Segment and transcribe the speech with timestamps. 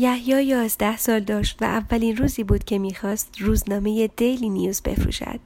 [0.00, 5.40] یحیی یازده سال داشت و اولین روزی بود که می‌خواست روزنامه دیلی نیوز بفروشد.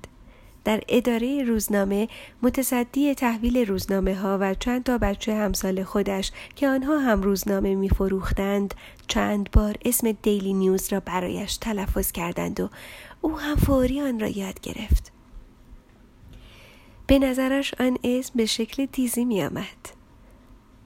[0.65, 2.09] در اداره روزنامه
[2.43, 7.89] متصدی تحویل روزنامه ها و چند تا بچه همسال خودش که آنها هم روزنامه می
[7.89, 8.75] فروختند
[9.09, 12.69] چند بار اسم دیلی نیوز را برایش تلفظ کردند و
[13.21, 15.13] او هم فوری آن را یاد گرفت.
[17.07, 19.82] به نظرش آن اسم به شکل تیزی می آمد.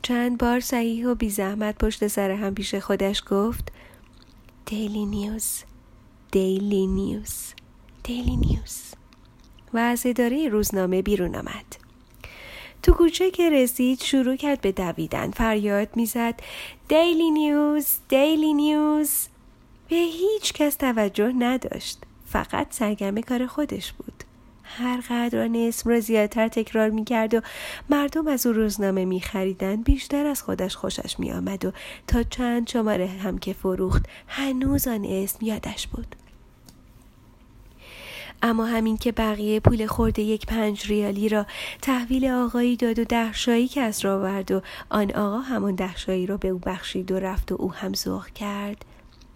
[0.07, 3.73] چند بار صحیح و بی زحمت پشت سر هم پیش خودش گفت
[4.67, 5.63] Daily News
[6.31, 7.53] Daily News
[8.05, 8.95] Daily News
[9.73, 11.77] و از اداره روزنامه بیرون آمد.
[12.83, 15.31] تو کوچه که رسید شروع کرد به دویدن.
[15.31, 16.41] فریاد می‌زد
[16.89, 19.27] Daily News Daily News
[19.89, 21.99] به هیچ کس توجه نداشت.
[22.27, 24.16] فقط سرگرم کار خودش بود.
[24.77, 27.41] هر قدر آن اسم را زیادتر تکرار می کرد و
[27.91, 31.73] مردم از او روزنامه می خریدن بیشتر از خودش خوشش می آمد و
[32.07, 36.17] تا چند شماره هم که فروخت هنوز آن اسم یادش بود.
[38.43, 41.47] اما همین که بقیه پول خورده یک پنج ریالی را
[41.83, 46.49] تحویل آقایی داد و دهشایی کس را ورد و آن آقا همان دهشایی را به
[46.49, 48.85] او بخشید و رفت و او هم ذوق کرد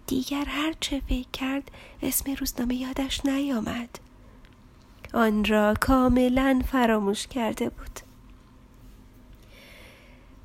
[0.07, 1.71] دیگر هر چه فکر کرد
[2.03, 3.99] اسم روزنامه یادش نیامد
[5.13, 7.99] آن را کاملا فراموش کرده بود.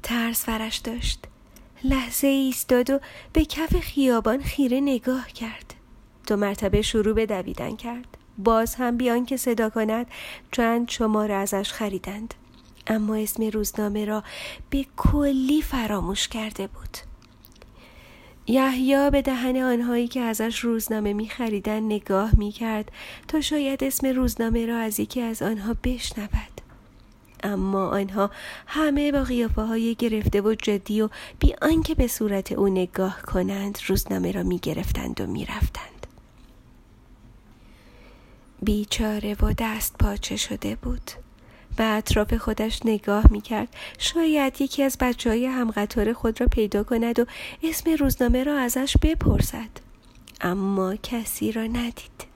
[0.03, 1.25] ترس فرش داشت.
[1.85, 3.01] لحظه ایستاد و
[3.33, 5.75] به کف خیابان خیره نگاه کرد.
[6.27, 8.17] دو مرتبه شروع به دویدن کرد.
[8.39, 10.07] باز هم بیان که صدا کند
[10.53, 12.35] چند شماره ازش خریدند.
[12.87, 14.23] اما اسم روزنامه را
[14.71, 16.97] به کلی فراموش کرده بود.
[18.49, 22.93] یحیی به دهن آنهایی که ازش روزنامه می خریدن نگاه می کرد
[23.29, 26.61] تا شاید اسم روزنامه را از یکی از آنها بشنود.
[27.43, 28.31] اما آنها
[28.67, 31.09] همه با قیافه های گرفته و جدی و
[31.39, 36.07] بی آنکه به صورت او نگاه کنند روزنامه را می گرفتند و می رفتند.
[38.63, 41.11] بیچاره و دست پاچه شده بود.
[41.77, 46.83] به اطراف خودش نگاه می کرد شاید یکی از بچه های همقطار خود را پیدا
[46.83, 47.25] کند و
[47.63, 49.69] اسم روزنامه را ازش بپرسد.
[50.41, 52.27] اما کسی را ندید.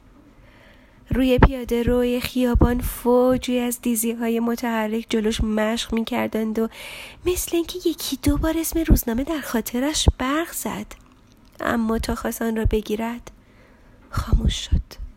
[1.10, 6.68] روی پیاده روی خیابان فوجی از دیزی های متحرک جلوش مشق می کردند و
[7.26, 10.86] مثل اینکه یکی دو بار اسم روزنامه در خاطرش برق زد.
[11.60, 13.30] اما تا خواست را بگیرد
[14.10, 15.09] خاموش شد.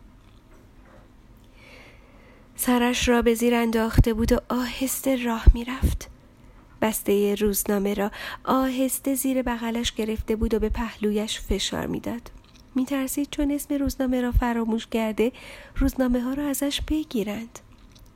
[2.66, 6.10] سرش را به زیر انداخته بود و آهسته راه می‌رفت.
[6.82, 8.12] بسته روزنامه را
[8.44, 12.32] آهسته زیر بغلش گرفته بود و به پهلویش فشار می‌داد.
[12.76, 15.32] میترسید چون اسم روزنامه را فراموش کرده
[15.76, 17.60] روزنامه ها را ازش بگیرند.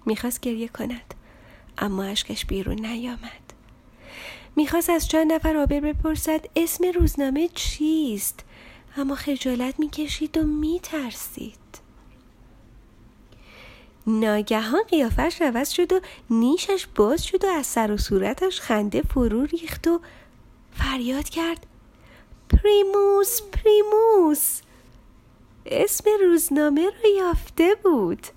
[0.05, 1.13] می‌خواست گریه کند
[1.77, 3.53] اما اشکش بیرون نیامد.
[4.55, 8.45] می‌خواست از چند نفر آبر بپرسد اسم روزنامه چیست
[8.97, 11.66] اما خجالت می‌کشید و میترسید.
[14.07, 19.45] ناگهان قیافش عوض شد و نیشش باز شد و از سر و صورتش خنده فرو
[19.45, 19.99] ریخت و
[20.71, 21.65] فریاد کرد.
[22.49, 24.61] پریموس پریموس!
[25.65, 28.27] اسم روزنامه را یافته بود.